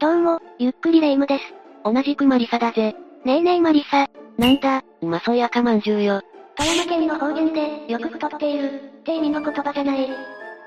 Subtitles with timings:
[0.00, 1.44] どうも、ゆっくりレ夢ムです。
[1.84, 2.96] 同じくマリサだぜ。
[3.26, 4.08] ねえねえマリサ。
[4.38, 6.22] なんだ、うまそうい赤まんじゅうよ。
[6.56, 10.08] 富山県の方言で、よく太っている、って意味の言葉じゃない。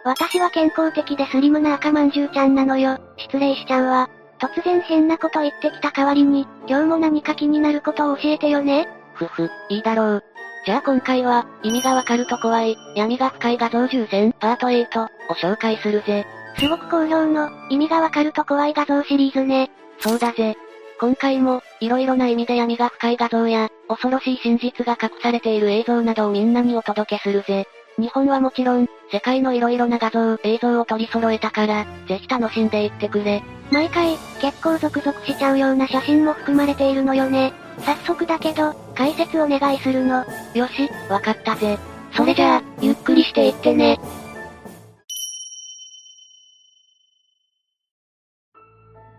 [0.05, 2.99] 私は健康的でスリムな赤まんじゅうちゃんなのよ。
[3.17, 4.07] 失礼しちゃうわ。
[4.37, 8.87] 突然変なこと言ってきた代わりに、今日も何か気になることを教えてよね。
[9.15, 10.23] ふふ、いいだろう。
[10.67, 16.23] じゃあ今回は、意味がわかると怖い、闇が深い画像重戦パート8を紹介するぜ。
[16.57, 19.71] すごく好評の、意味がわかると怖い画像シリーズね。
[19.99, 20.55] そうだぜ。
[20.99, 27.65] 今回も、色々な意味で闇が深い画像や、恐ろしい真実が隠されている映像などをみんなにお届けするぜ。
[27.97, 33.43] 日本はもちろん、世界の色々な画像、映像を取り揃えたから、ぜひ楽しんでいってくれ。
[33.71, 37.53] 毎回、結構ゾクゾクしちゃうような写真も含まれているのよね。
[37.79, 40.23] 早速だけど、解説お願いするの。
[40.53, 41.77] よし、わかったぜ。
[42.15, 43.99] それじゃあ、ゆっくりしていってね。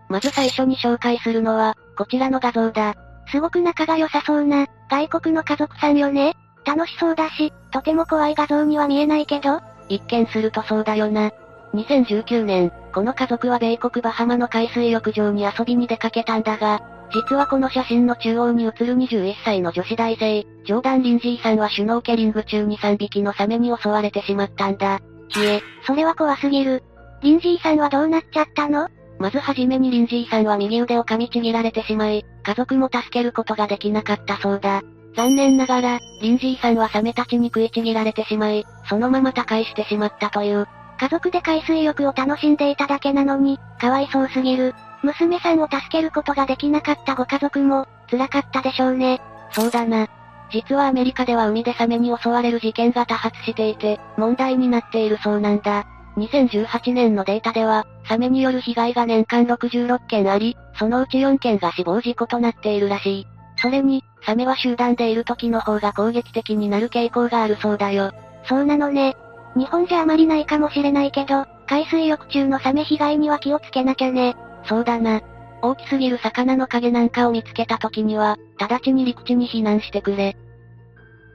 [0.09, 2.95] まず最初に紹介するのは、こちらの画像だ。
[3.31, 6.35] すごく仲が良さそうな、外国の家族さんよね。
[6.65, 9.61] 楽しそうだし、とても怖い画像には見えないけど。
[9.87, 11.31] 一見するとそうだよな。
[11.73, 16.81] 2019年、この家族は米国バハマの海水浴場に遊びに出かけたんだが、
[17.13, 24.99] 実はこの写真の中央に写る21歳の女子大生、ジョーダン・リンジーさんはシュノーケリング中に3匹のサメに襲われてしまったんだ。
[25.29, 26.83] 消 え、それは怖すぎる。
[27.21, 28.87] リンジーさんはどうなっちゃったの？
[29.19, 34.81] まずはじめにリンジーさんは右腕を噛みちぎられてしまい、家族も助けることができなかったそうだ。
[35.15, 40.67] 残念ながら、リンジーさんはサメたちに食いちぎられてしまい、そのまま他界してしまったという。
[40.97, 44.73] 家族で海水浴を楽しんでいただけなのに、かわいそうすぎる。
[45.03, 49.21] 娘さんを助けることができなかったご家族も、辛かったでしょうね。
[49.51, 50.07] そうだな。
[50.51, 55.85] 実はアメリカでは海でサメに襲われる事件が多発していて、問題になっているそうなんだ。
[56.17, 63.27] 2018年のデータでは、サメによる被害が年間66件あり、そのうち4件が死亡事故となっているらしい。
[63.57, 68.11] それに、サメは集団でいる時の方が攻撃的になる傾向があるそうだよ。
[68.47, 69.15] そうなのね。
[69.55, 74.35] 日本じゃあまりないかもしれないけど、海水浴中のサメ被害には気をつけなきゃね。
[74.65, 75.21] そうだな。
[75.61, 80.35] 大きすぎる魚の影なんかを見つけた時には、直ちに陸地に避難してくれ。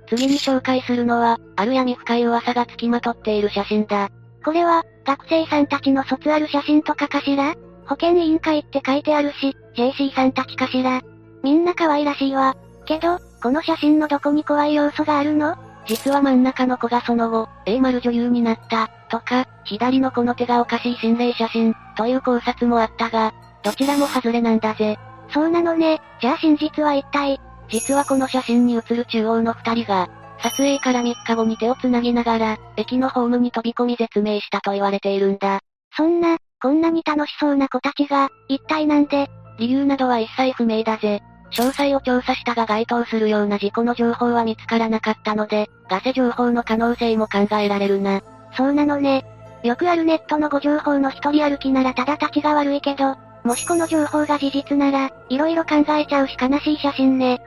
[0.08, 4.10] 次に紹介するのは、ある闇深い噂が付きまとっている写真だ。
[4.44, 7.54] これは、学生さんたちの卒アル写真とかかしら？
[7.86, 11.02] 保健委員会って書いてあるし、JC さんたちかしら？
[11.42, 12.56] みんな可愛らしいわ。
[12.86, 15.56] けど、この写真のどこに怖い要素があるの？
[15.86, 24.98] 実は真ん中の子がその後、A 丸女優になった、とか、左の子の手がおかしい心霊写真、という考察もあったが、どちらも外れなんだぜ。
[25.32, 26.00] そうなのね。
[26.20, 30.08] じゃあ真実は一体実はこの写真に写る中央の二人が、
[30.42, 35.60] 撮影から3日後に手を繋ぎながら、駅のホームに飛び込み絶命したと言われているんだ。
[35.96, 39.28] そんな、こんなに楽しそうな子たちが、一体なんで？
[39.58, 41.20] 理由などは一切不明だぜ。
[41.52, 48.22] 詳細を調査したが該当するような事故の情報は見つからなかったので、ガセ情報の可能性も考えられるな。
[48.56, 49.24] そうなのね。
[49.62, 57.42] よくあるネットのご情報の一人歩きならただ立ちが悪いけど、もしこの情報が事実なら、色々考えちゃうし悲しい写真ね。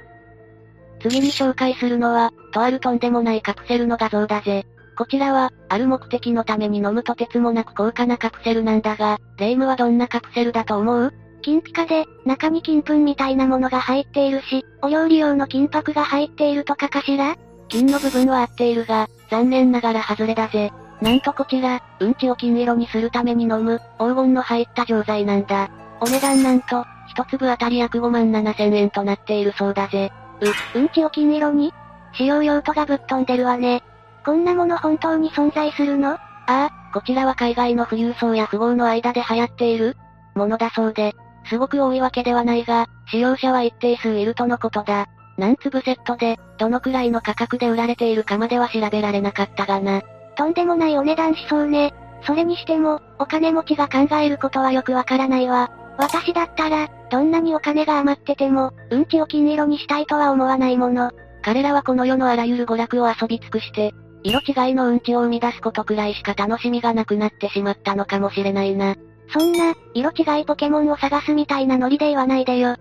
[1.04, 4.66] 次に紹介するのは、とあるとんでもないカプセルの画像だぜ。
[4.98, 11.14] こちらは、ある目的のために飲むとてつもなく高価なカプセルなんだが、レイムはどんなカプセルだと思う？
[11.42, 17.36] 金ピカで、中に金粉みたいなものが入っているし、お料理用の金箔が入っているとかかしら？
[17.68, 20.72] 金の部分は合っているが、残念ながら外れだぜ。
[21.02, 25.70] なんとこちら、うんちを金色にするために飲む、黄金の入った錠剤なんだ。
[26.00, 30.14] お値段なんと、一粒あたり約5万7千円となっているそうだぜ。
[30.44, 31.74] う、うんちを金色に
[32.14, 33.84] 使用用途がぶっ飛んでるわね。
[34.26, 39.98] こんなもの本当に存在するのああ、こちらは海外の富裕層や富豪の間で流行っている
[40.36, 41.14] ものだそうで、
[41.50, 45.08] すごく多いわけではないが、使用者は一定数いるとのことだ。
[45.38, 50.02] 何粒セットで、どのくらいの価格で売られているかまでは調べられなかったがな。
[50.36, 51.94] とんでもないお値段しそうね。
[52.26, 55.70] それにしても、お金持ちが考えることはよくわからないわ。
[55.98, 61.12] 私だったら、どんなにお金が余ってても、うんちを金色にしたいとは思わないもの。
[61.44, 63.94] 彼らはこの世のあらゆる娯楽を遊び尽くして、
[64.24, 68.96] 色違いのうんちを生み出すことくらいしか楽しみがなくなってしまったのかもしれないな。
[69.32, 72.78] そんな、色違いポケモンを探すみたいなノリで言わないでよ。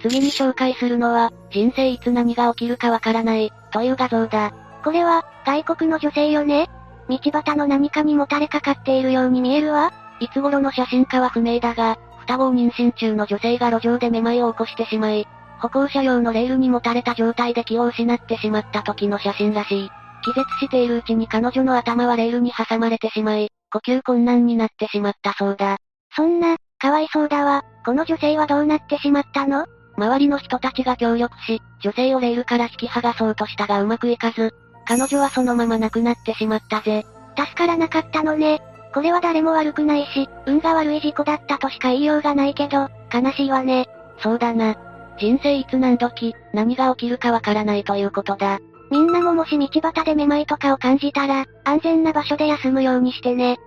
[0.00, 4.52] 次に紹介するのは、人生いつ何が起きるかわからない、という画像だ。
[4.84, 6.68] これは、外国の女性よね
[7.08, 9.92] 道端の何かにもたれかかっているように見えるわ。
[10.20, 15.26] いつ頃の写真かは不明だが、双子を妊娠中の女性が路上でめまいを起こしてしまい、
[15.60, 19.90] 歩行者用のレールにもたれた状態で気を失ってしまった時の写真らしい。
[20.22, 25.78] 気絶しているうちに彼女の頭はレールに挟まれてしまい、呼吸困難になってしまったそうだ。
[26.14, 27.62] そんな、かわいそうだわ。
[27.84, 29.66] この女性はどうなってしまったの？
[29.96, 34.52] 周りの人たちが協力し、女性をレールから引き剥がそうとしたがうまくいかず、
[34.86, 37.06] 彼女はそのまま亡くなってしまったぜ。
[37.38, 38.60] 助からなかったのね。
[38.96, 43.86] これは誰も悪くないし、運が悪い事故だったとしか言いようがないけど、悲しいわね。
[44.22, 44.74] そうだな。
[45.18, 48.58] 人生いつ何時、何が起きるかわからないということだ。
[48.90, 53.58] みんなももし道端でめまいとかを感じたら、安全な場所で休むようにしてね。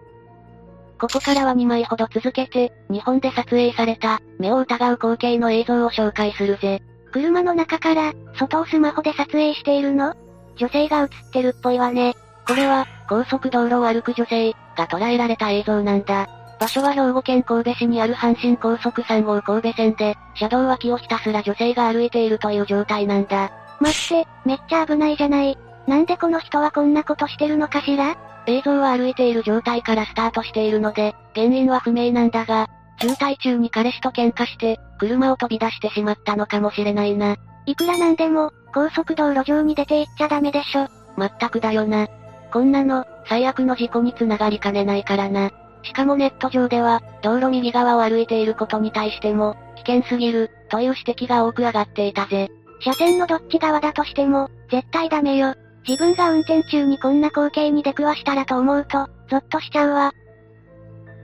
[0.99, 6.81] ここからは2枚ほど続けて、日本で撮影された、目を疑う光景の映像を紹介するぜ。
[7.11, 10.15] 車の中から、外をスマホで撮影しているの？
[10.55, 12.15] 女性が映ってるっぽいわね。
[12.47, 16.29] これは、高速道路を歩く女性、が捉えられた映像なんだ。
[16.59, 23.51] 場所は兵庫県神戸市にある阪神高速3号神戸線で、車道脇をひたすら女性が歩いているという状態なんだ。
[23.79, 25.57] 待って、めっちゃ危ないじゃない。
[25.87, 28.15] なんでこの人はこんなことしてるのかしら？
[28.45, 32.67] 映像は歩いている状態からスタートしているので、原因は不明なんだが、
[32.99, 37.37] 渋滞中に彼氏と喧嘩して、車を飛び出してしまったのかもしれないな。
[37.65, 40.87] いくらなんでも、高速道路上に出て行っちゃダメでしょ。
[41.15, 42.07] まったくだよな。
[42.51, 45.51] こんなの、最悪の事故につながりかねないからな。
[45.83, 52.49] しかもネット上では、道路右側を歩いていることに対しても、危険すぎる、という指摘が多く上がっていたぜ。
[52.81, 55.53] 車線のどっち側だとしても、絶対ダメよ。
[55.87, 60.11] 自分が運転中にこんな光景に出くわしたらと思うと、ゾッとしちゃうわ。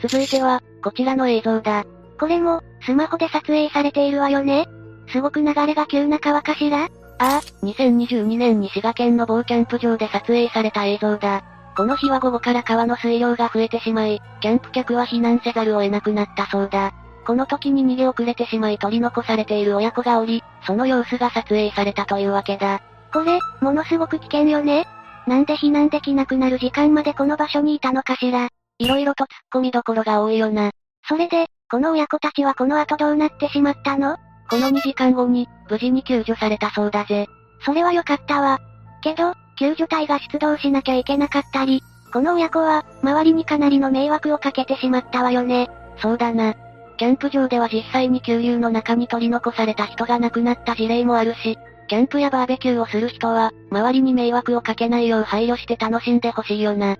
[0.01, 1.85] 続いては、こちらの映像だ。
[2.19, 4.67] これも、スマホで撮影されているわよね
[5.07, 6.87] すごく流れが急な川かしら？
[7.17, 11.43] ああ、2022年に滋賀県の某キャンプ場で撮影された映像だ。
[11.77, 16.93] この日は午後から川の水量が増えてしまい、キャンプ客は避難せざるを得なくなったそうだ。
[17.25, 22.81] この時に逃げ遅れてしまい取り残されている親子がおり、その様子が撮影されたというわけだ。
[23.11, 24.85] これ、ものすごく危険よね
[25.25, 28.49] なんで避難できなくなる時間までこの場所にいたのかしら。
[28.77, 30.71] 色々と突っ込みどころが多いよな。
[31.07, 34.17] それで、この親子たちはこの後どうなってしまったの？
[34.49, 37.27] この2時間後に、無事に救助されたそうだぜ。
[37.65, 38.59] それは良かったわ。
[39.01, 41.81] けど、救助隊が出動しなきゃいけなかったり、
[42.13, 45.69] この親子は、周りにかなりの迷惑をかけてしまったわよね。
[45.97, 46.53] そうだな。
[46.97, 51.57] キャンプ場では実際に給油の中に取り残された人が亡くなった事例もあるし、
[51.87, 56.97] キャンプやバーベキューをする人は、周りに迷惑をかけないよう配慮して楽しんでほしいよな。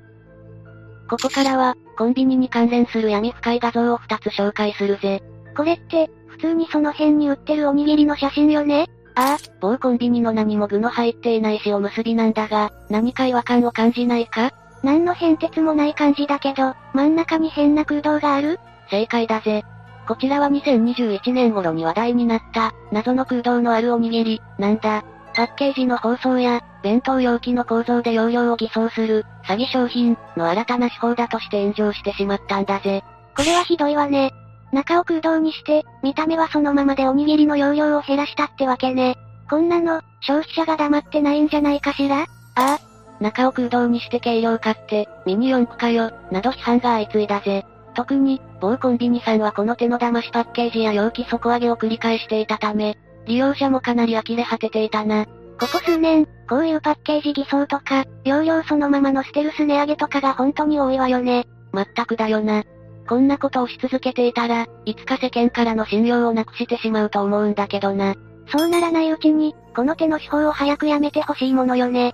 [1.10, 5.24] ここからは、コンビニに関連する闇深い画像を2つ紹介するぜ。
[5.56, 8.88] これって、普通にその辺に売ってるおにぎりの写真よね？
[9.16, 14.52] ああ、某コンビニの何も具の入っていない塩結びなんだが、何か違和感を感じないか？
[14.84, 18.60] 何の変哲もない感じだけど、真ん中に変な空洞がある？
[18.90, 19.64] 正解だぜ。
[20.08, 25.04] こちらは2021年頃に話題になった、謎の空洞のあるおにぎり、なんだ。
[25.34, 33.04] パッケージの包装や、弁当容器の構造で容量を偽装する、詐欺商品、の新たな手法だとして炎上してしまったんだぜ。
[33.36, 34.34] これはひどいわね。
[34.72, 39.18] 中を空洞にして、見た目はそのままでおにぎりの容量を減らしたってわけね。
[39.50, 42.22] こんなの、消費者が黙ってないんじゃないかしら？
[42.22, 42.26] あ
[42.56, 42.80] あ、
[43.20, 47.66] 中を空洞にして軽量化って、ミニ四駆かよ、など批判が相次いだぜ。
[47.94, 55.26] 特に、某コンビニさんはこの手の騙しパッケージや容器底上げを繰り返していたため、利用者もかなり呆れ果てていたな。
[55.26, 61.48] ここ数年、こういうパッケージ偽装とか、容量そのままのステルス値上げとかが本当に多いわよね。
[61.72, 62.64] まったくだよな。
[63.08, 68.16] こんなことをし続けていたら、いつか世間からの信用をなくしてしまうと思うんだけどな。
[68.48, 72.14] そうならないうちに、この手の手法を早くやめてほしいものよね。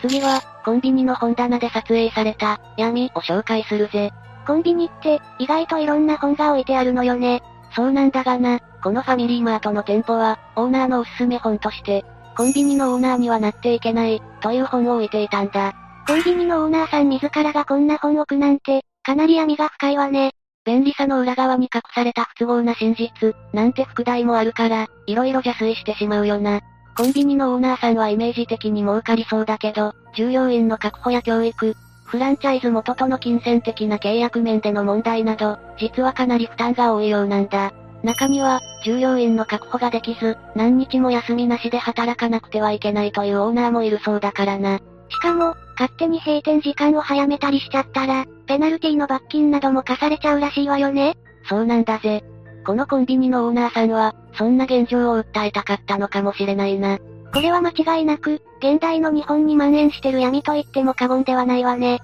[0.00, 4.10] 次は、コンビニの本棚で撮影された、闇を紹介するぜ。
[4.46, 7.42] コンビニって、意外といろんな本が置いてあるのよね。
[7.74, 12.04] そうなんだがな、このファミリーマートの店舗は、オーナーのおすすめ本として、
[12.36, 15.72] コンビニのオーナーにはなっていけない、という本を置いていたんだ。
[16.06, 20.32] コンビニのオーナーさん自らがこんな本を置くなんて、かなり闇が深いわね。
[20.64, 26.60] 便利さの裏側に隠された不都合な真実、なんて副題もあるから、色々邪推してしまうよな。
[26.96, 37.72] コンビニのオーナーさんはイメージ的に儲かりそうだけど、従業員の確保や教育、フランチャイズ元との金銭的な契約面での問題など、実はかなり負担が多いようなんだ。
[38.04, 44.78] 中には、従業員の確保ができず、何日も休みなしで働かなくてはいけないというオーナーもいるそうだからな。
[45.08, 51.16] しかも、勝手に閉店時間を早めたりしちゃったら、ペナルティの罰金なども課されちゃうらしいわよね。
[51.48, 52.22] そうなんだぜ。
[52.66, 56.98] このコンビニのオーナーさんは、そんな現状を訴えたかったのかもしれないな。
[57.32, 62.00] これは間違いなく、現代の日本に蔓延してる闇と言っても過言ではないわね。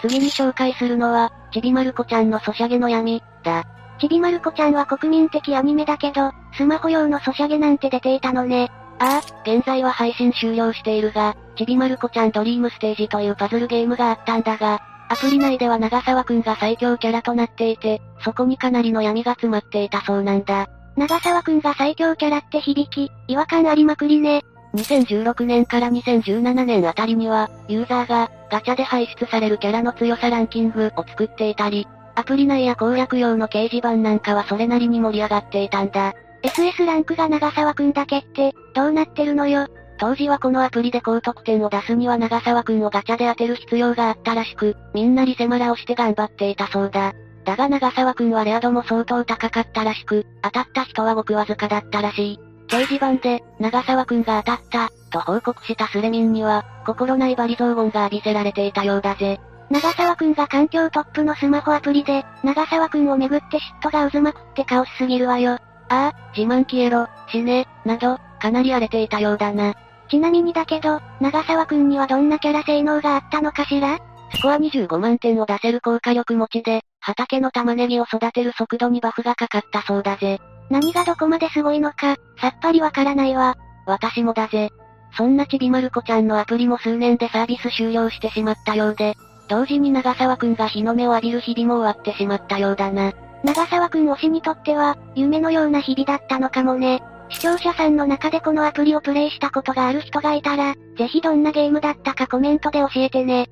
[0.00, 3.64] 次に紹介するのは、ちびまる子ちゃんのソシャゲの闇、だ。
[3.98, 8.70] ちびまる子ちゃんは国民的アニメだけど、スマホ用のソシャゲなんて出ていたのね。
[9.00, 14.80] ああ、現在は配信終了しているが、ちびまる子ちゃんドリームステージというパズルゲームがあったんだが、
[15.12, 20.70] アプリ内では長沢くんが最強キャラとなっていて、そこにかなりの闇が詰まっていたそうなんだ。
[20.96, 24.42] 長沢くんが最強キャラって響き、違和感ありまくりね。
[24.74, 36.14] 2016年から2017年あたりには、ユーザーが、ガチャで排出されるキャラの強さランキングを作っていたり、アプリ内や攻略用の掲示板なんかはそれなりに盛り上がっていたんだ。
[36.42, 39.68] SS ランクが長沢くんだけって、どうなってるのよ。
[40.02, 47.12] 当時はこのアプリで高得点を出すには長沢くんをガチャで当てる必要があったらしく、みんなリセマラをして頑張っていたそうだ。
[47.44, 52.40] だが長沢くんはレア度も相当高かったらしく、当たった人はごくわずかだったらしい。
[52.66, 59.38] 掲示板で、長沢くんが当たった、と報告したスレミンには、心ないバリ雑言が浴びせられていたようだぜ。
[59.70, 65.52] 長沢くんが環境トップのスマホアプリで、長沢くんをめぐって嫉妬が渦巻くってカオスすぎるわよ。
[65.52, 65.58] あ
[65.90, 69.74] あ、自慢消えろ、死ね、など、かなり荒れていたようだな。
[70.12, 73.98] ちなみにだけど、長沢くんにはどんなキャラ性能があったのかしら？
[74.34, 80.38] スコア25万点を出せる高火力持ちで、畑の玉ねぎを育てる速度にバフがかかったそうだぜ。
[80.68, 83.56] 何がどこまですごいのか、さっぱりわからないわ。
[83.86, 84.68] 私もだぜ。
[85.16, 89.14] そんなちびまる子ちゃんのアプリも数年でサービス終了してしまったようで、
[89.48, 93.14] 同時に長沢くんが日の目を浴びる日々も終わってしまったようだな。
[93.44, 97.02] 長沢くん推しにとっては、夢のような日々だったのかもね。
[97.32, 103.48] 視聴者さんの中でこのアプリをプレイしたことがある人がいたら、ぜひどんなゲームだったかコメントで教えてね。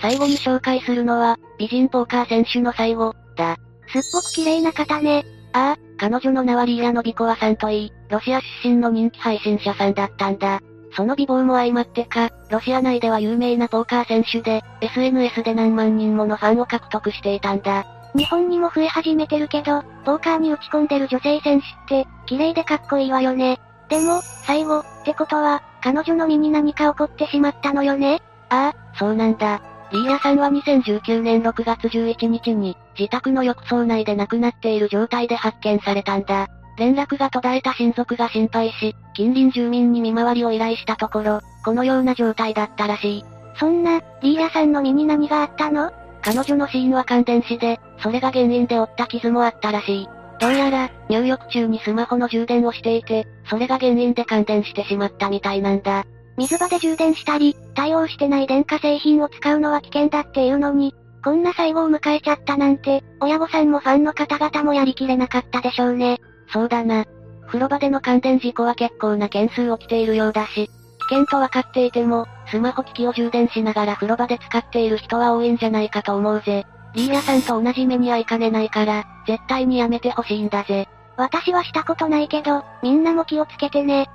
[0.00, 3.56] 最後に紹介するのは、美人ポーカー選手の最後、だ。
[3.88, 5.24] すっごく綺麗な方ね。
[5.52, 10.60] ああ、彼女の名はリーアノビコワさんといい、ロシア出身の人気配信者さんだったんだ。
[10.94, 17.86] その美貌も相まってか、ロシア内では有名なポーカー選手で、SNS で何万人ものファンを獲得していたんだ。
[18.16, 23.60] 日本にも増え始めてるけど、ポーカーに打ち込んでる女性選手って、綺麗でかっこいいわよね。
[23.88, 28.22] でも、最後、ってことは、彼女の身に何か起こってしまったのよね？
[28.48, 29.60] ああ、そうなんだ。
[29.92, 36.48] リーヤさんは2019年6月11日に、自宅の浴槽内で亡くなっている状態で発見されたんだ。
[36.78, 43.24] 連絡が途絶えた親族が心配し、近隣住民に見回りを依頼したところ、このような状態だったらしい。
[43.58, 45.92] そんな、リーヤさんの身に何があったの？
[46.26, 50.08] 彼女の死因は感電死で、それが原因で負った傷もあったらしい。
[50.40, 56.04] どうやら、入浴中にスマホの充電をしていて、それが原因で感電してしまったみたいなんだ。
[56.36, 66.18] 水場で充電したり、対応してない電化製品を使うのは危険だっていうのに、こんな最後を迎えちゃったなんて、親御さんもファンの方々もやりきれなかったでしょうね。
[66.52, 67.04] そうだな。
[67.46, 70.68] 風呂場での感電事故は結構な件数起きているようだし、
[71.08, 76.64] 危険と分かっていても、スマホ機器を充電しながら風呂場で使っている人は多いんじゃないかと思うぜ。
[76.94, 80.88] リーヤさんと同じ目に遭いかねないから、絶対にやめてほしいんだぜ。
[81.16, 84.08] 私はしたことないけど、みんなも気をつけてね。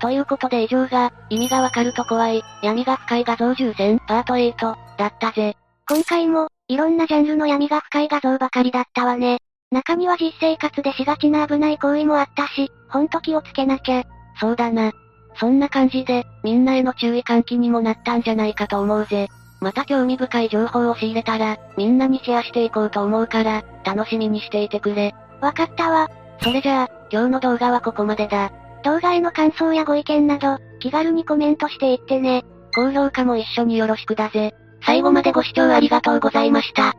[0.00, 5.56] ということで以上が、意味がわかると怖い、闇が深い画像重戦、パート8、だったぜ。
[5.88, 9.38] 今回も、いろんなジャンルの闇が深い画像ばかりだったわね。
[9.70, 14.04] 中には実生活でしがちな危ない行為もあったし、ほんと気をつけなきゃ。
[14.40, 14.92] そうだな。
[15.36, 19.28] そんな感じで、みんなへの注意喚起にもなったんじゃないかと思うぜ。
[19.60, 25.14] また興味深い情報を仕入れたら、みんなにシェアしていこうと思うから、楽しみにしていてくれ。
[25.40, 26.10] わかったわ。
[26.42, 28.50] それじゃあ、今日の動画はここまでだ。
[28.82, 32.44] 動画への感想やご意見など、気軽にコメントしていってね。
[32.74, 34.54] 高評価も一緒によろしくだぜ。
[34.84, 36.94] 最後までご視聴ありがとうございました。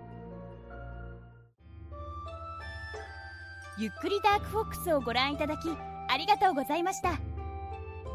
[3.79, 5.69] ゆっくりダークフォックスをご覧いただき、
[6.07, 7.30] ありがとうございました。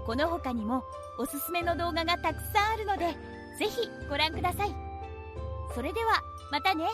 [0.07, 0.85] この他にも、
[1.19, 3.07] おすすめの動画がたくさんあるので、
[3.59, 4.75] ぜひご覧ください。
[5.75, 6.23] それでは、
[6.53, 6.85] またね。